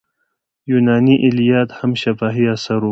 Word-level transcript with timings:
یوناني 0.71 1.15
ایلیاد 1.25 1.69
هم 1.79 1.91
شفاهي 2.01 2.45
اثر 2.55 2.75
و. 2.77 2.79